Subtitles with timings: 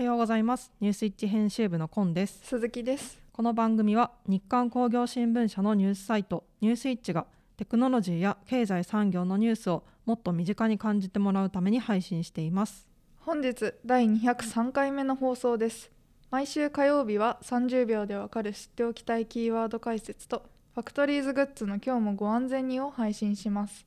[0.00, 0.72] はようございます。
[0.80, 2.40] ニュースイッチ編集部のコンです。
[2.44, 3.20] 鈴木です。
[3.34, 7.26] この番組は日刊工業新聞社のニュースサイトニュースイッチが
[7.58, 12.88] テクノロジーや経済産業のニュースをもっと身近に感じてもらうために配信しています。
[13.18, 15.90] 本日第203回目の放送です。
[16.30, 23.84] 毎週火曜日は30秒でわかる知っておきたいキーワード解説とファクトリーズグッズの今日もご安全にを配信します。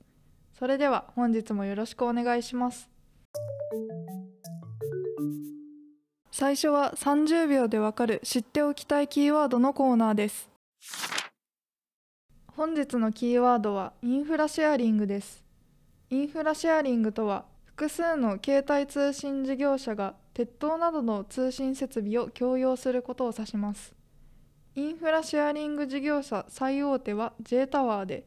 [0.59, 2.88] それでは本日もよろしくお願いします
[6.36, 10.50] 最初は30秒でわかる知っておきたいキーワードのコーナーです。
[12.57, 15.43] 本日のキーワードはインフラシェアリングです。
[16.10, 23.93] インフラシェアリングとは複数の携帯通信事業者が鉄塔などの通信設備を共用することを指します。
[24.74, 28.25] インフラシェアリング事業者最大手は J タワーで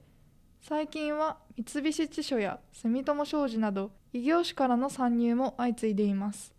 [0.63, 6.56] 最近は三菱地所や住友商事など異業種からの参入も相次いでいます。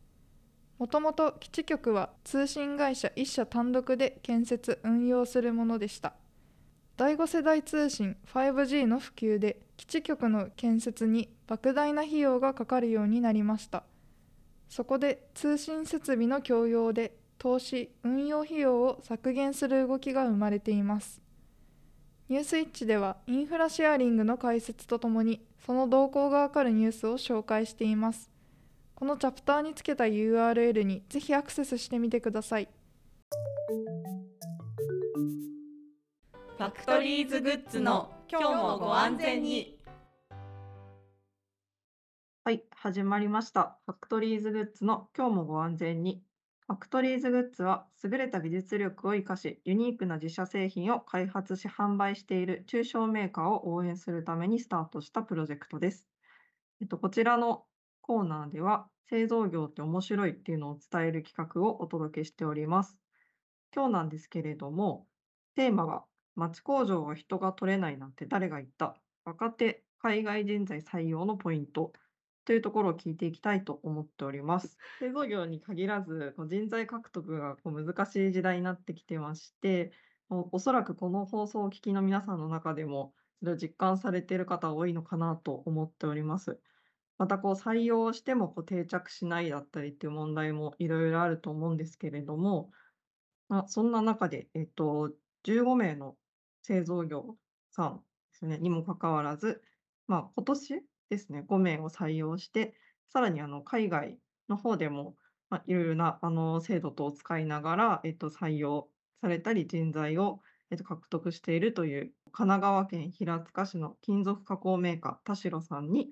[0.80, 6.14] もともと基地局は通信会社1社単独で建設運用するものでした。
[6.97, 13.84] 第5世代通信 5G の普及で基地局の建設に莫大な費用がかかるようになりました。
[14.69, 21.22] そこで通信設備の共用で投資運用費用を削減する動きが生まれています。
[22.30, 28.30] ニュースイッチではインフラシェアリングの解説とともにその動向がわかるニュースを紹介しています。
[29.00, 32.67] このチャプターにつけた URL にぜひアクセスしてみてください。
[36.58, 39.78] ファクトリーズグッズの今日もご安全に。
[42.44, 43.78] はい始まりました。
[43.86, 46.23] ファクトリーズグッズの今日もご安全に。
[46.66, 56.08] ファクトリーズグッズは優れた技術力を生かしユニークな自社製品を開発し販売している中小メーカーを応援するためにスタートしたプロジェクトです。
[56.81, 57.66] えっと、こちらの
[58.08, 62.97] コーナーでは製造業って面白いっていうのを伝える企画をお届けしております。
[63.75, 65.06] 今日なんですけれども
[65.56, 68.95] テーマは町工場は人が取れないなんて誰が言った？
[69.25, 71.91] 若手海外人材採用のポイント
[72.45, 74.78] というところを聞いていきたいと思っております。
[75.00, 79.91] 製造業に限らず、人材獲得がこう難しい時代になってきてまして、
[80.29, 86.62] おおそらくこの放送をお聞きの皆さんの中でも、それを実感されている方多いのかなと思っております。
[87.17, 92.69] またこう採用してもこう定着しないだったりっていう問題もいろいろあると思うんですけれども、
[93.50, 95.11] まあ、そんな中で、えっと、
[95.45, 96.16] 15名の
[96.61, 97.38] 製造業
[97.72, 98.01] さんで
[98.39, 99.63] すね、にもかかわらず、
[100.07, 102.75] まあ、今年ですね、5名を採用して、
[103.09, 104.19] さらにあの海外
[104.50, 105.16] の方でも、
[105.66, 108.89] いろいろなあの制度等を使いながら、えっと、採用
[109.22, 116.09] されたり人材を、えっと、獲得しているという神奈川県平塚市の金属加工メーカー田代さんに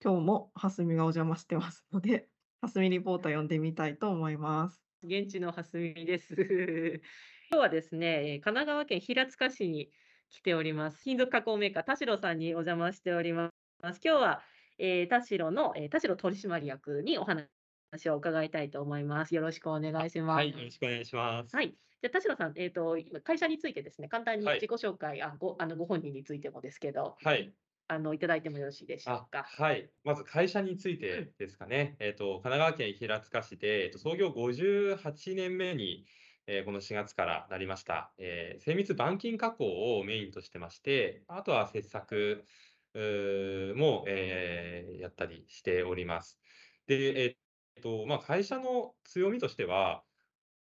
[0.00, 2.28] 今日も蓮見がお邪魔してますので
[2.62, 4.80] 蓮見リポーター呼んでみたいと思います。
[5.02, 6.34] 現地の蓮見です。
[7.50, 9.90] 今日はですね、えー神奈川県平塚市に
[10.30, 11.02] 来ております。
[11.02, 13.52] 金属加工メーカー田代さんにお邪魔しております。
[13.82, 14.42] 今日は、
[14.78, 17.48] えー田代の、えー田代取締役にお話
[18.08, 19.34] を伺いたいと思います。
[19.34, 20.36] よろしくお願いします。
[20.36, 21.56] はい、よろしくお願いします。
[21.56, 21.70] はい。
[21.70, 27.52] じゃあ田代さん、えっ、と今会社についてですね、簡単にはい自己紹介、あごあのご本人についてもですけど、はい。
[27.88, 29.54] あのいただいてもよろしいでしょうか？
[29.56, 29.92] はい。
[30.04, 31.96] まず会社についてですかね。
[32.00, 36.06] えっと、神奈川県平塚市で、えっと、創業58年目に、
[36.46, 38.14] えーこの4月からなりました。
[38.18, 42.44] えー精密板金加工をメインとしてまして、あとは切削
[42.94, 46.40] うも、えーやったりしております。
[46.86, 47.26] で、え
[47.80, 50.04] っと、まあ、会社の強みとしては、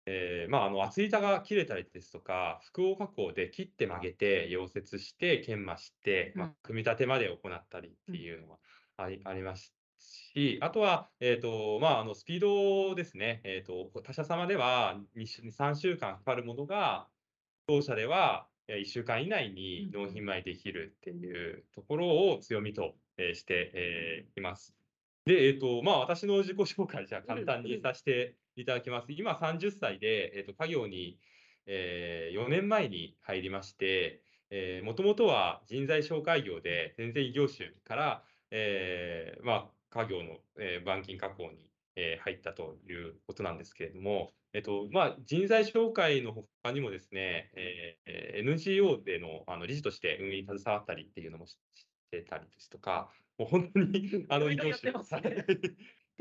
[0.05, 8.57] えーまあ、あの厚板が切れたりですとか、複合加工で切って曲げて、溶接して、研磨して、まあうん、組み立てまで行ったりっていうのが
[8.97, 17.07] あり,、ありますし、あとは、えーとまあ、あのスピードですね、えーと、他社様では2週3週間かかるものが、
[17.67, 19.91] 当社では1週間以内にうん。
[19.91, 24.75] 納品前できるっていうところを強みとえーしてえーいます。
[25.25, 29.11] で、えっと、まあ、私の自己紹介、じゃあ簡単にさせていただきます。
[29.11, 31.19] 今30歳で、えっと、家業に、
[31.65, 54.91] え4年前に入りまして、えもともとは人材紹介業で、全然異業種から、えーまあ、家業の、えー板金加工に、えー入ったということなんですけれども、えっと、まあ、人材紹介の他にもですね、えー NGO での、あの理事として運営に携わったりっていうのもししてたりですとか、もう本当に あの異業種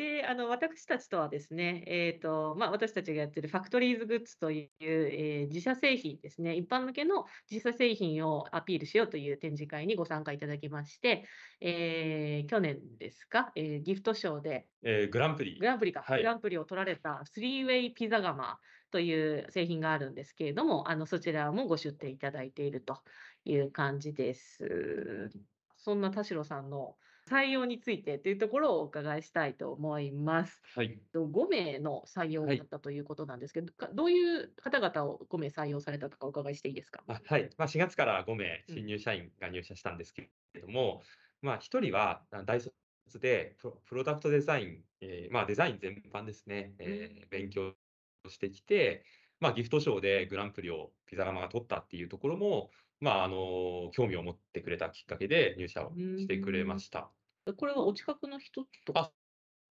[0.00, 11.26] で、あの、私たちとはですね、えっと、まあ、私たちがやってるファクトリーズグッズという、えー自社製品ですね、一般向けの自社製品をアピールしようという展示会にご参加いただきまして、
[11.60, 14.68] えー去年ですか、えーギフトショーで。
[14.82, 15.58] えーグランプリ。
[15.58, 15.66] グ。
[15.66, 16.20] ランプリか、はい。
[16.20, 18.58] グランプリを取られたスリーウェイピザ窯
[18.90, 23.02] という製品があるんですけれども、あのそちらもご出展いただいていると
[23.44, 25.28] いう感じです。
[25.76, 26.96] そんな田代さんの
[27.30, 30.60] 採用についてというところをお伺いしたいと思います。
[30.74, 31.00] はい。
[31.12, 37.04] と5名の採用はいだったということなんですけど、かどういう方々を5名採用されたとかお伺いしていいですか？
[37.06, 37.50] あはい。
[37.56, 41.02] まあ、4月から5名うん新入社員が入社したんですけれども、
[41.42, 42.74] まあ、1人はあ大卒
[43.20, 47.74] でプロダクトデザイン、えーまあ、デザイン全般ですね、えー勉強
[48.28, 49.04] してきて、
[49.40, 57.12] まあ、ギフトショーでグランプリをピザ窯が取ったっていうところも、まあ、あの興味を持ってくれたきっかけで入社をしてくれました。
[57.56, 59.12] これはお近くの人とか？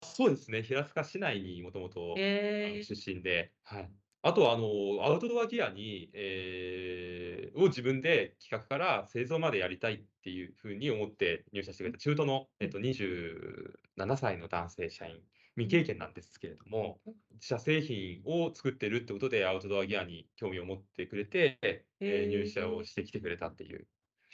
[0.03, 3.93] そうですね、平塚市内にもともとえー出身で、はい。
[4.23, 15.23] あとは、あの、アウトドアギアに、えーを自分で企画から製造までやりたいっていうふうに思って入社してくれた中途の、えっと、27歳の男性社員、
[15.57, 17.01] 未経験なんですけれども、
[17.33, 21.59] 自社製品を作ってるってことでアウトドアギアに興味を持ってくれて、
[22.07, 23.89] えー入社をしてきてくれたっていう。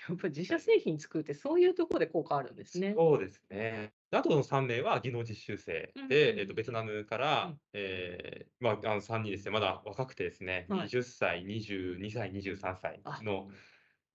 [0.08, 2.94] やっぱり自社製品作るってそういうところで効果あるんですね。
[2.96, 3.92] そうですね。
[4.10, 7.58] あとの3名は技能実習生うんうんで、えっと、ベトナムから、うん。
[7.72, 10.88] えーまあ、あの3人ですね、まだ若くてですね、はい。
[10.88, 13.48] 20歳、22歳、23歳の、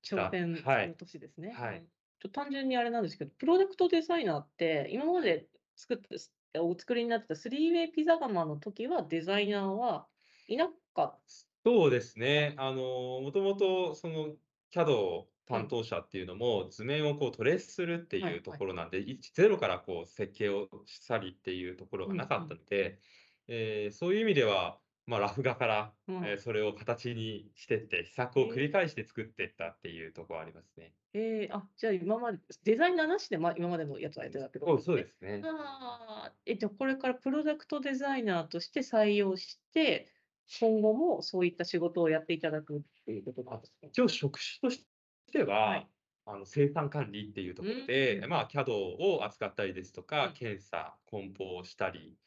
[0.03, 1.51] 挑戦はいの年ですね。
[1.51, 1.83] はい。
[2.19, 6.17] ちょ単純にあれなんですけど、プロダクトデザイナーって、今まで作って
[6.59, 10.07] お作りになってたスリーウェイピザ窯の時はデザイナーは
[10.47, 11.19] いなかっ
[11.65, 14.33] そうですね、あの、もともとその
[14.71, 22.99] CAD 担当者っていうのも、図面をこうトレースするってはいうところなんで、一ゼロからこう設計をしたりっていうところがなかったので、
[23.47, 26.15] えーそういう意味では、まあ、ラフ画から、うん。
[26.25, 30.93] えーそれを形にしてって、試作を繰り返して作っていったっていうところありますね。
[31.13, 35.41] えー、あ、じゃあ今まで、デザイナーなしで、ま、今までのやつはやってたけど、そうそうですね。
[35.43, 40.13] あーえ、じゃあこれからプロダクトデザイナーとして採用して、
[40.59, 43.87] 今後もそういった仕事をやっていただくっていうことなんですか？
[43.87, 44.85] 一応職種とし
[45.29, 45.89] ては、はい。
[46.25, 48.29] あの生産管理っていうところで、うん。
[48.29, 52.19] まあ、CAD を扱ったりですとか、うん検査、梱包をしたり、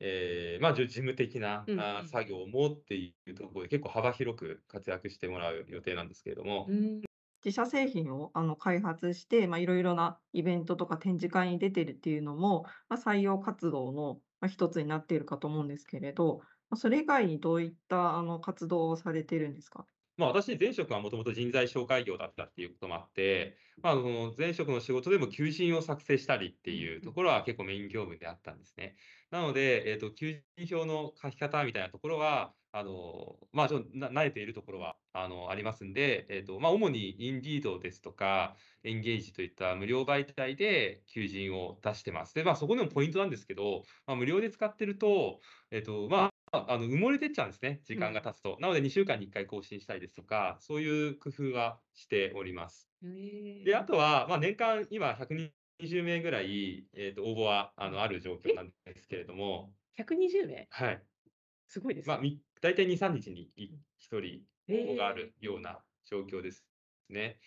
[0.00, 7.02] えーまあ、事務的な、う作業もっていうところで結構幅広く活躍してもらう予定なんですけれども、うん。
[7.44, 16.38] 自社製品をあの開発して、まあ、いろいろなイベントとか展示会に出てるっていうのも、まあ、採用活動のまあ一つになっているかと思うんですけれど、
[16.70, 19.86] まあそれ以外にどういったあの活動をされているんですか？
[20.18, 28.96] まあ、私、前職はもともと人材紹介業だったっていうこともあって、まあ、あの前職の仕事でも求人を作成したりっていうところは結構メイン業務であったんですね。
[29.30, 42.34] なので、えっと、求人票の書き方みたいなところは、あのまあ、ちょっとな慣れているところはあのありますんで、えっとまあ、主にインディードですとか、エンゲージといった無料媒体で求人を出してます。
[42.34, 48.58] で、まあ、そこでもポイントなんですけど、まあ、無料で使ってると、えっと、まあ、あの埋もれてっちゃうんですね、時間が経つと。
[48.60, 52.90] なので、2週間に1回更新したりですとか、そういう工夫はしております。
[53.02, 61.02] えで、あとは、まあ、年間、今、120名ぐらい、えー、と応募はあのある状況なんですけれども、120名はい。
[61.68, 62.14] すごいですね。
[62.14, 66.66] まあ、み大体2、3日に1人えー応募があるような状況です
[67.08, 67.38] ね。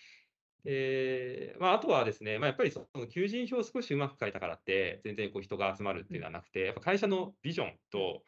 [0.64, 8.24] で、まあ、あとはですね、まあ、やっぱりその求人票を少しうまく書いたからって、全然こう人が集まるっていうのはなくて、やっぱ会社のビジョンと、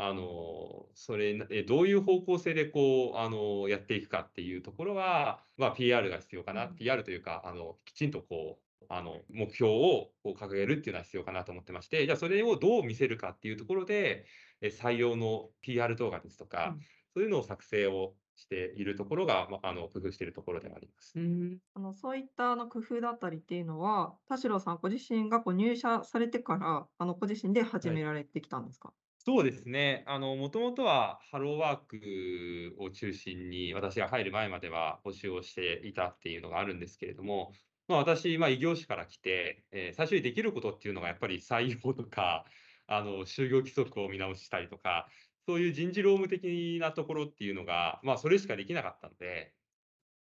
[0.00, 6.74] あのそれえどういう方向性でこうあのやっていくかっていうところは、まあ、PR が必要かな、うん。
[6.76, 14.24] PR というかあのきちんとこうあの目標をこう掲げるっていうのは必要かなと思ってましてじゃあそれをどう見せるかっていうところで
[14.60, 16.80] え採用の PR 動画ですとか、うん。
[17.14, 21.18] そういうのを作成をしているところが、まあ、あの工夫しているところではあります。
[21.18, 21.58] うん。
[21.74, 30.04] あのそういったあの工夫だったりっていうのは、田代さんご自身がこう入社されてから、あのご自身で始められてきたんですか、そうですね。
[30.06, 37.52] あの、もともとはハローワークを中心に、私が入る前までは募集をしていたっていうのがあるんですけれども、
[37.88, 42.46] まあ、私、まあ、異業種から来て、えー最初にできることっていうのがやっぱり採用とか、
[42.86, 45.08] あの、就業規則を見直したりとか、
[45.46, 49.56] そういう人事労務的なところっていうのが、まあ、それしかできなかったので、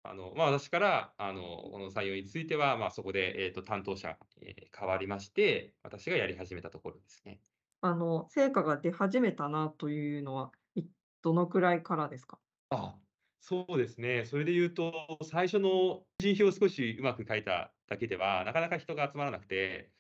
[0.02, 7.42] あの、まあ、私から、あの、この採用については、まあ、そこで、えっと、担当者、えー変わりまして、私がやり始めたところですね。
[7.80, 10.52] あの成果が出始めたなというのは、
[11.22, 12.40] どのくらいからですか？
[12.70, 13.00] あ、
[13.40, 14.24] そうですね。
[14.24, 19.92] それで言うと、最初の人票を少しうまく書いただけでは、なかなか人が集まらなくて、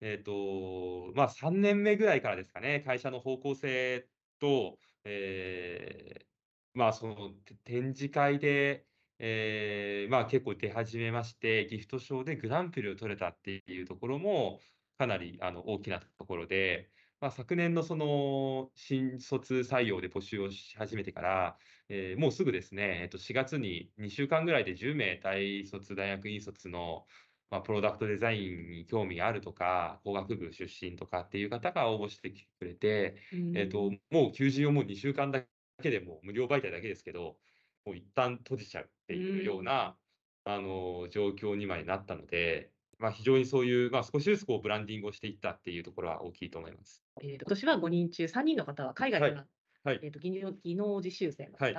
[0.00, 6.26] えっと、まあ、3年目ぐらいからですかね、会社の方向性と、えー
[6.74, 7.32] まあ、その、
[7.64, 8.86] 展示会で、
[9.18, 14.60] えーまあ、結構出始めまして、ギフトショーでグランプリを取れたっていうところも、
[14.98, 16.90] かなりあの大きなところで、
[17.20, 21.58] まあ、昨年のその新卒採用で募集をし始めてから、
[21.88, 27.06] えーもうすぐですね、えっと、4月に2週間ぐらいで10名大卒、大学院卒の、
[27.50, 33.16] まあ、プロダクトデザインに興味があるとか、工学部出身とかっていう方が応募してきてくれて、
[33.52, 35.44] えっと、もう求人をもう2週間だ
[35.82, 37.40] けでも無料媒体だけですけど、
[37.84, 39.98] もう一旦閉じちゃうっていうような、
[40.44, 47.04] あの状況にまでなったので、まあ、非常にそういう、まあ、少しずつこうブランディングをしていったっていうところは大きいと思います。
[47.22, 49.46] えーと今年は5人中3人の方は海外から、
[49.84, 51.74] はいえーと技能技能実習生の方、はい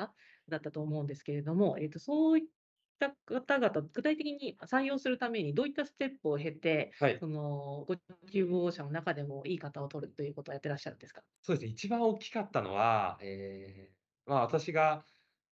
[0.49, 2.45] だったと思うんですけれども、えーとそういっ
[2.99, 7.19] た方々、具体的に採用するためにどういったステップを経て、はい。
[7.19, 7.95] そのご
[8.31, 11.21] 希望者の中でもいい方を取るということをやってらっしゃるんですか？
[11.41, 15.05] そうですね、一番大きかったのは、えーまあ、私が、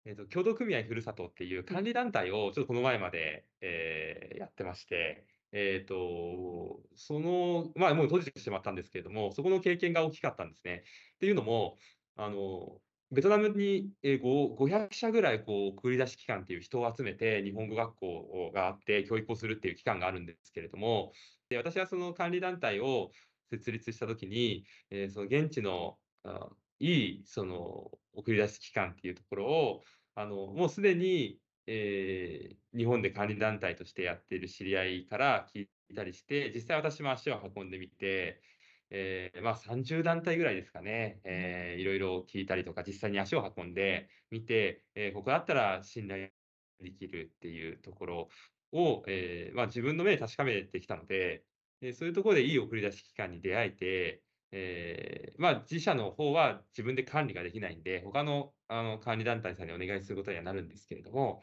[0.05, 10.83] えーと、協同組合ふるさとっていう管理団体をちょっとこの前まで、えーやってまして、えっと、その、まあ、もう閉じてしまったんですけれども、そこの経験が大きかったんですね。
[11.15, 11.77] っていうのも、
[12.15, 12.81] あの、
[13.11, 21.13] ベトナムに、500社ぐらいこう送り出し機関っていう人を集めて日本語学校があって教育をするっていう機関があるんですけれども、
[21.49, 23.11] で私はその管理団体を
[23.49, 29.83] 設立したときに、えーその現地のあいいその送り出し機関っていうところを、
[30.15, 38.41] あのもうすでに、えー日本で管理団体としてやっている知り合いから聞いたりして、実際私も足を運んでみて、
[38.89, 46.31] えーまあ、30団体ぐらいですかね、えーいろいろ聞いたりとか、実際に足を運んでみて、えーここだったら信頼
[46.79, 48.29] できるっていうところ
[48.71, 51.47] を、えーまあ、自分の目で確かめてきたので、
[51.79, 61.41] でそういうところでいい送り出し機関に出会えて、えーまあ、自社の方は自分で管理ができないんで、他のあの管理団体さんにお願いすることにはなるんですけれども、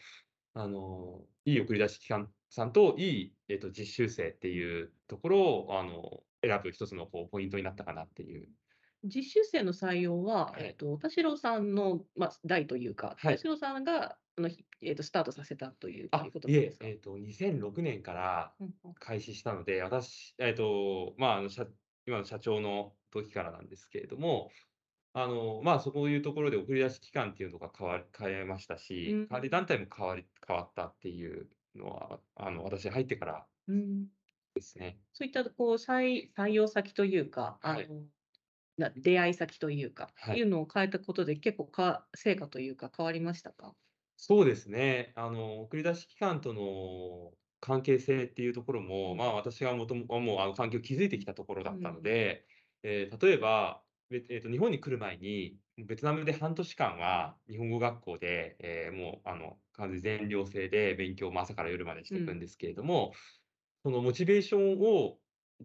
[0.55, 8.49] あのいい送り出し機関さんといい、えっと実習生っていうところをあの選ぶ一つのこうポイントになったかなっていう。
[9.05, 16.87] 実習生の採用は、はいえっと田代さんの、まあ、代というか、はい田代さんがあの、ひえっとスタートさせたというあいうことです、か？
[16.87, 21.67] えっと2006年からうんうん開始したので、私、えっと、まあ、社
[22.07, 24.51] 今の社長の時からなんですけれども、
[25.15, 34.09] あの、まあ、そういうところで送り出し期間っていうのが変わり、変えましたしうん、管理団体も変わり、変わったっていうのは、あの、私入ってからうん
[34.55, 35.01] ですね。
[35.13, 37.89] そういったこう採採用先というか、あのはい
[38.79, 43.77] な出会い先というか、はいいうのを変えたことで結構か成果というか変わりましたか？
[44.19, 45.13] そうですね。
[45.17, 47.33] あの、送り出し機関との
[47.63, 52.47] 関係性っていうところも、まあ、私がもとも、もう、あの、関係を築いてきたところだったので、
[52.83, 63.13] えー例えば、べえーと、日本に来る前に、ベトナムで半年間は日本語学校で、えーもう、あの、完全全寮制で勉強も朝から夜までしていくんですけれども、
[63.85, 65.21] そのモチベーションを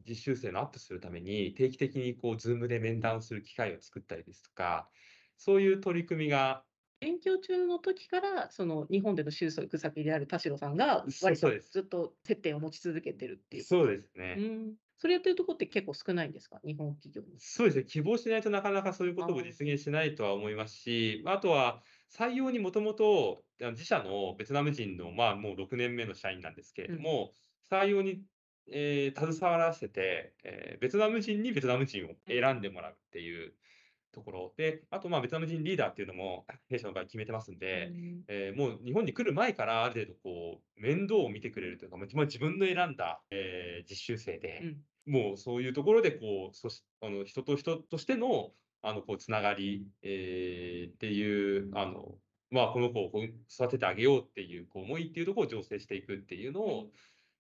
[0.07, 4.89] 実習生のアップするために、定期的にこう、 Zoomで面談をする機会を作ったりですとか、
[5.37, 6.66] そういう取り組みが
[6.99, 13.63] 勉強中の時からその日本での就職先である田代さんが割とずっと接点を持ち続けてるっていう。
[13.63, 14.35] そうですね。
[14.37, 17.39] うん、それやってるとこって結構少ないんですか、日本企業に。
[17.39, 27.33] そうですね、希望しないとなかなかそういうことも実現しないとは思いますし、あとは採用にもともと自社のベトナム人の、まあ、もう6年目の社員なんですけれども、
[27.71, 28.23] 採用に、
[28.69, 33.53] えー携わらせて、えーベトナム人にベトナム人を選んでもらうっていう
[34.17, 52.15] ところで、あとまあベトナム人リーダーっていうのも弊社の場合決めてますんで、うんえーもう日本に来る前からある程度こう面倒を見てくれるというか、まあ自分の選んだ、えー実習生で、うんもうそういうところでこうそしあの人と人としてのあのこうつながり、えーっていうあの、
[52.51, 53.11] まあ、この子を
[53.49, 56.91] 育ててあげようっていうこう思いっていうところを醸成していくっていうのを、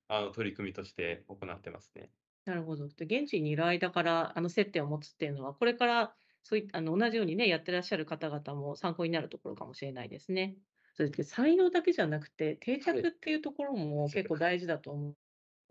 [0.07, 2.09] あの取り組みとして行ってますね。
[2.45, 2.87] なるほど。
[2.87, 6.15] で、現地にいる間からあの接点を持つっていうのは、これから
[6.47, 10.55] そういったあの同じようにね、やってらっしゃる方々も参考になるところかもしれないですね。
[10.93, 15.13] それで採用だけじゃなくて、定着っていうところも結構大事だと思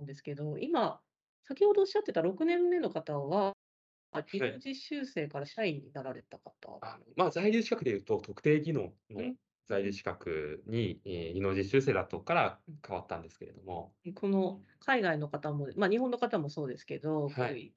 [0.01, 1.01] うんですけど、今、
[1.45, 3.55] 先ほどおっしゃってた6年目の方は、
[4.13, 6.79] あ技能実習生から社員になられた方。
[6.83, 9.37] あのまあ、在留資格でいうと特定技能のうん。
[9.67, 17.73] 在留資格に、えー技能実習生だとから変わったんですけれども、この海外の方も、まあ、日本の方もそうですけど、はい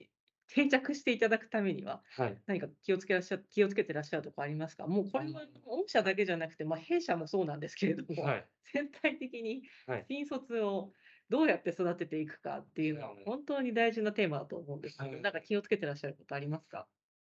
[0.49, 4.87] 定着していただくためには、はい、何か気をつけらっしゃ気をつけてらっしゃるところありますか？
[4.87, 10.07] もうこれは御社だけじゃなくて、まあ、弊社もそうなんですけれども、はい、全体的にはい。
[10.09, 10.93] 新卒を
[11.29, 15.21] どうやって育てていくかっていうのはうん本当に大事なテーマだと思うんですけど、はい。
[15.21, 16.87] なんか気をつけてらっしゃることありますか？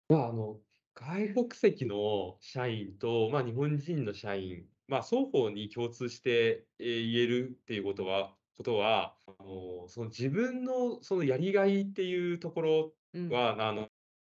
[0.09, 0.61] まあ、あの、
[0.95, 13.31] 外国籍の社員と、まあ、日本人の社員、まあ、双方に共通して、えー言えるっていうことは、ことは、あの、その自分のそのやりがいっていうところうん。
[13.35, 13.89] は、あの、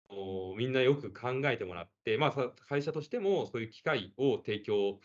[0.09, 4.99] おみんなよく考えてもらって、まあ、さ会社としてもそういう機会を提供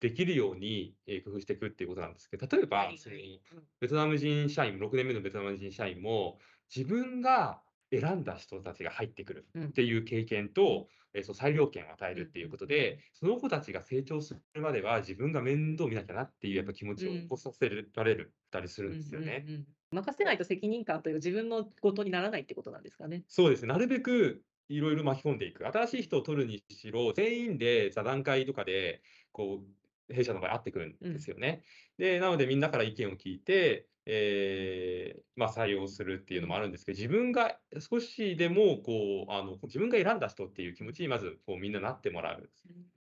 [0.00, 3.42] できるように、えー工夫していくっていうことなんですけど、例えば、はいはい。
[3.52, 3.68] うん。
[3.80, 6.40] ベトナム人社員、6年目のベトナム人社員も、
[6.74, 7.64] 自分が
[8.00, 19.44] 選んだ人たちが入ってくるうんっていう経験と、えーそう裁量権を与えるっていうことで、その子たちが成長するまでは自分が面倒見なきゃなっていうやっぱ気持ちをうん起こさせられるたりするんですよね。
[19.46, 23.24] うんうんうん任せないと責任感という自分のことにならないってことなんですかね。
[23.28, 23.68] そうですね。
[23.68, 25.66] なるべくいろいろ巻き込んでいく。
[25.66, 31.64] 新しい人を取るにしろ、全員で座談会とかで、こう、弊社の場合会ってくるんですよね。
[31.98, 42.52] で、なのでみんなから意見を聞いて、えーまあ採用するっていうのもあるんですけど、自分が少しでも、こう、あの、自分が選んだ人っていう気持ちにまず、こう、みんななってもらう。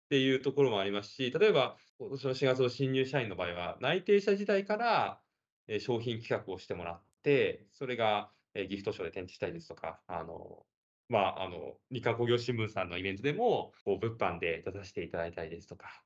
[0.07, 5.25] っていうところもありますし、例えば、今年の4月の新入社員の場合は、内定者時代から、
[5.69, 10.67] えー商品企画をしてもらって、それが、えーギフトショーで展示したりですとか、あの、
[11.09, 16.05] まあ、あの、日刊工業新聞さんのイベントでも、こう、物販で出させていただいたりですとか、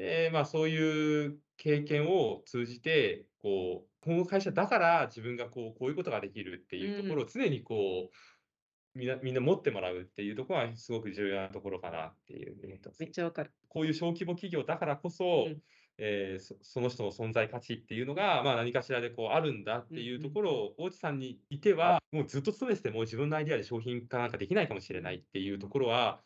[0.00, 13.52] で、まあ、そういう経験を通じて、こう、この会社だから自分がこう、こういうことができるっていうところを常にこう、みんな、みんな持ってもらうっていうところはすごく重要なところかなっていうめっちゃわかる。
[13.68, 15.62] こういう小規模企業だからこそ、うん。
[16.02, 26.22] えーそその人の存在価値っていうのが、まあ、何かしらでこうあるんだっていうところを、大地さんにいては、もうずっと勤めてても自分のアイデアで商品化なんかできないかもしれないっていうところは、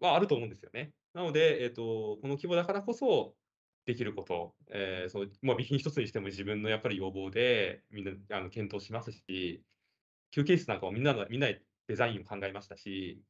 [0.00, 0.92] まあ、あると思うんですよね。
[1.14, 3.34] なので、えっ、と、この規模だからこそ、
[3.86, 9.62] できること、えーそのまあ、備品一つにしても自分のやっぱり要望でみんなあの検討しますし、
[10.32, 13.22] 休憩室なんかもみんなのみんなでデザインを考えましたし、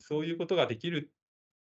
[0.00, 1.12] そういうことができる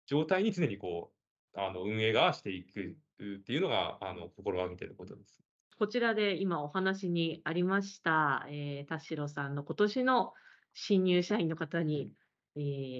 [0.05, 1.11] 状態に常にこ
[1.55, 2.95] う、あの運営がしていく
[3.39, 5.41] っていうのが、あの心がけていることです。
[5.79, 10.33] こちらで今お話にありました、えー田代さんの今年の
[10.73, 12.11] 新入社員の方に、
[12.55, 12.59] え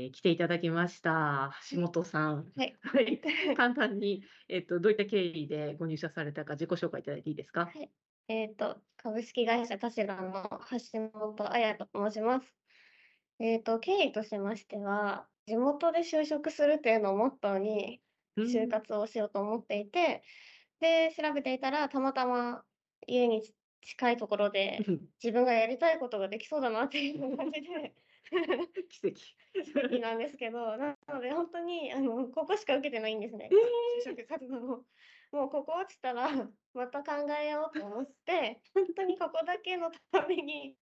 [0.09, 1.53] ー来ていただきました。
[1.71, 2.53] 橋本さん。
[2.55, 2.79] はい。
[2.81, 3.21] はい。
[3.55, 7.65] 簡単に、えっと、どういった経緯でご入社されたか自己紹介いただいていいですか？
[7.73, 7.91] はい。
[8.27, 12.57] えっ、と、株式会社田代の橋本彩と申します。
[13.39, 18.03] えっ、と、経緯としましては、地元で就職するっていうのをモットーに
[18.45, 20.23] 就活をしようと思っていて、
[20.79, 22.65] で、調べていたら、たまたま
[23.07, 23.43] 家に
[23.81, 27.95] 近いところでうん自分がやりたいことができそうだなっていう感じで
[28.89, 29.19] 奇跡。
[29.81, 33.49] 好きなんですけど、なので本当にあのここしか受けてないんですね。
[34.05, 34.85] 就職活動を。
[35.31, 36.29] もうここ落ちたら
[36.73, 40.75] また考えようと思って、本当にここだけのために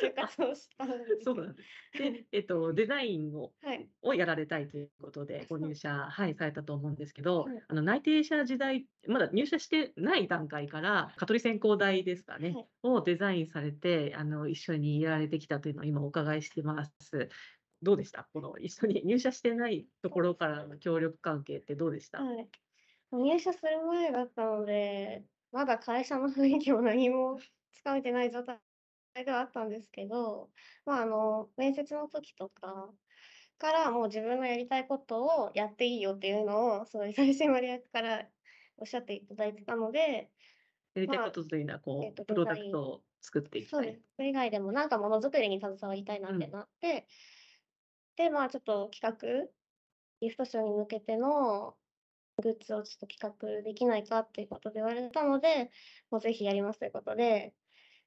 [0.00, 1.24] 就活をしたんです。
[1.24, 1.98] そうなんです。
[1.98, 3.88] で、 えっと、デザインをはい。
[4.02, 17.28] をやられたいということでご入社、はい、されたと思うんですけど、はいあの内定者時代、まだ入社してない段階から、蚊取り線香代ですかね、はいをデザインされて、あの一緒にやられてきたというのを今お伺いしてます。
[17.82, 18.28] どうでした？
[18.32, 22.48] この一緒に入社してないところからの協力関係ってどうでした、はい。
[23.12, 27.38] 入社する前だったので、まだ会社の雰囲気も何も
[27.72, 28.60] つかめてない状態
[29.14, 30.50] ではあったんですけど、
[30.86, 32.90] まあ、あの、面接の時とか
[33.58, 38.26] からもう自分のやりたいことをやっていいよっていうのを、そういう最終割役から
[38.78, 40.30] おっしゃっていただいてたので、
[40.94, 44.02] やりたいまあことというのはこう、えっとプロダクトを作っていきたいそうです。。
[44.16, 47.06] それ以外でもなんかものづくりに携わりたいなってうんなって、
[48.16, 49.50] で、まあちょっと企画、
[50.20, 51.76] ギフトショーに向けての
[52.42, 55.70] グッズをちょっと企画できないかっていうことで言われたので、
[56.10, 57.54] もうぜひやりますということで、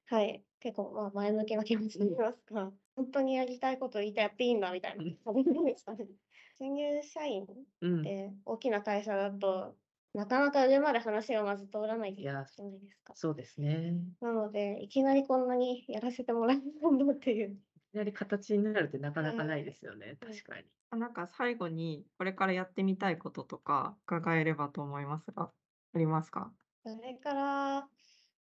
[0.06, 6.08] はい、結構まあ前向きな気持ちと言いますか、 本当にやりたいことを言ってやっていいんだみたいなうん感じですかね。
[6.58, 7.46] 新入社員
[7.82, 9.76] うん、で大きな会社だと、
[10.14, 13.14] なかなか上まで話がまず通らないいやじゃないですか。
[13.14, 14.00] そうですね。
[14.20, 17.50] なので、いきなりこんなにやらせてもらえるんだっていう。
[17.50, 20.64] いきなり形になるってなかなかはいないですよね、はい確かに。
[20.90, 25.52] あなんか最後にこれからやってみたいこととか伺えればと思いますが、
[25.92, 26.52] ありますか？
[26.84, 27.90] それから、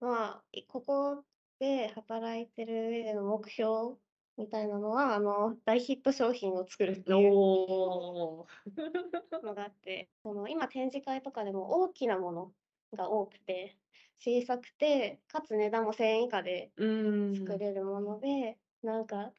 [0.00, 1.24] まあ、いここ
[1.60, 3.94] で働いてる上での目標
[4.38, 7.30] みたいなのは、あの、大ヒット商品を作るっていう
[9.44, 12.52] のがあって、その今展示会とかでも大きなもの
[12.94, 13.76] が多くて、
[14.18, 16.72] 小さくて、かつ値段も1000円以下で。
[16.76, 19.32] 作れるもので、なんか、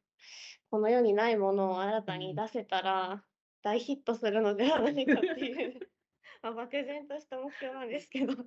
[0.70, 3.24] この世にないものを新たに出せたら、
[3.64, 5.90] 大ヒットするのではないかっていう、
[6.42, 8.42] まあ、漠然とした目標なんですけど、そ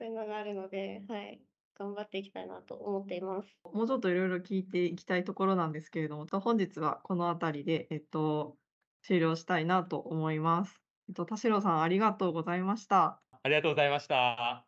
[0.00, 1.42] ういうのがあるので、はい、
[1.78, 3.56] 頑張っていきたいなと思っています。
[3.72, 8.56] もうちょっといろいろ聞いていきたいところなんですけれども、と本日はこの辺りで、えっと、
[9.02, 10.80] 終了したいなと思います。
[11.08, 13.20] えっと、田代さん、ありがとうございました。
[13.42, 14.64] ありがとうございました。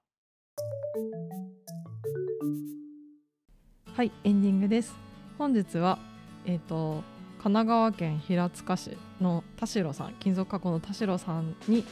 [3.93, 4.95] はい、エンディングです。
[5.37, 5.99] 本日は、
[6.47, 7.03] えっ、と、
[7.43, 11.85] 神奈川県平塚市の田代さん、金属加工の田代さんに。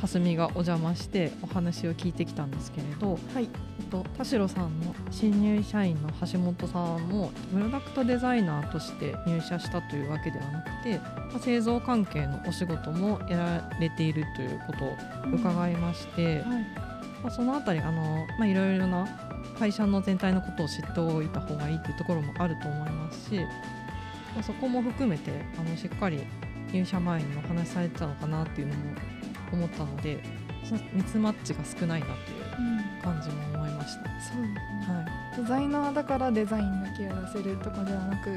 [0.00, 3.48] 蓮見がお邪魔してお話を聞いてきたんですけれど、はい。
[3.80, 14.96] えっと、田代さんの新入社員の橋本さんもプロダクトデザイナーとして入社したというわけではなくて、まあ製造関係のお仕事もやられているということを
[15.32, 16.44] 伺いまして、はい。
[17.22, 19.06] まあ、そのあたりあの、まあ、いろいろな
[19.58, 23.36] 会社の全体のことを知っておいた方がいいっていうところもあると思いますし、
[24.34, 26.20] まあ、そこも含めてあのしっかり
[26.72, 28.94] 入社前にお話しされてたのかなっていうのも
[29.52, 30.22] 思ったので
[30.92, 32.18] ミスマッチが少ないなという
[32.58, 33.02] うん。
[33.02, 34.02] 感じも思いました。
[34.02, 34.12] そう。
[34.14, 35.02] ですねは
[35.34, 35.40] い。
[35.40, 38.30] デザイナーだからデザインだけやらせるとかではなく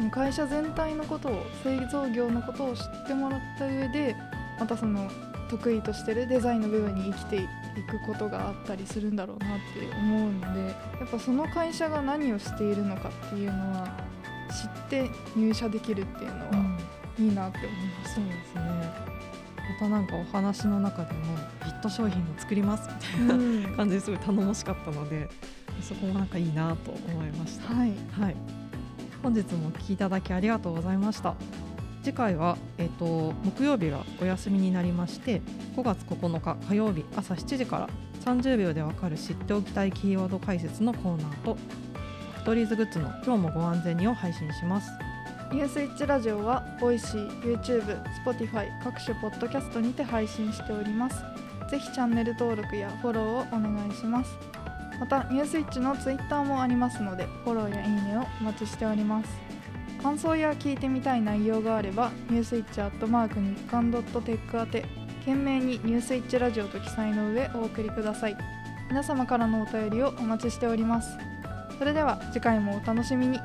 [0.00, 0.10] うん。
[0.10, 4.16] 会社全体のことを製造業のことを知ってもらった上で
[4.58, 5.08] またその
[5.48, 7.40] 得意としてるデザインの部分に生きてい
[7.88, 10.60] くことがあったりするんだろうなって思うので
[11.00, 13.88] やっぱその会社が何をしているのかっていうのは
[14.50, 16.76] 知って入社できるっていうのは
[17.18, 17.70] いいなって思い
[18.02, 18.14] ます。
[18.16, 19.09] そうですね
[19.70, 23.38] またなんかお話の中でもヒット商品を作りますみたい
[23.70, 25.28] な感じですごい頼もしかったので
[25.80, 27.72] そこもなんかいいなと思いました。
[27.72, 28.36] はい、はい、
[29.22, 31.36] 本日もお聞きいただきありがとうございました。
[32.02, 35.42] 次回は、えっと木曜日がお休みになりまして
[35.76, 37.88] 5月9日火曜日朝7時から
[38.24, 44.90] 30秒でわかる知っておきたいキーワード解説のコーナーとファクトリーズグッズの今日もご安全にを配信します。
[45.52, 51.24] ニュースイッチラジオは、 Voicy、YouTube、Spotify 各種ポッドキャストにて配信しております。
[51.68, 54.30] ぜひチャンネル登録やフォローをお願いします。
[55.00, 59.30] また、ニュースイッチの Twitter もありますので、フォローやいいねをお待ちしております。
[60.00, 64.84] 感想や聞いてみたい内容があれば、ニュースイッチアットマーク日刊ドットテック宛て、
[65.20, 68.36] 懸命にニュースイッチラジオと記載の上お送りください。
[68.88, 71.18] 皆様からのお便りをお待ちしております。
[71.76, 73.40] それでは次回もお楽しみに。